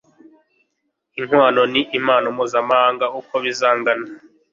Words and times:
inkwano 1.19 1.61
n 1.73 1.75
impano 1.97 2.27
muzanyaka 2.37 3.05
uko 3.19 3.33
bizangana 3.43 4.05